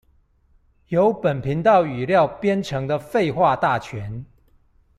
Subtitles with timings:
[0.87, 4.25] 由本頻道語料編成的廢話大全